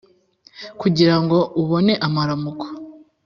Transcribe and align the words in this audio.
kugira 0.81 1.15
ngo 1.21 1.37
ubone 1.61 1.93
amaramuko. 2.07 2.65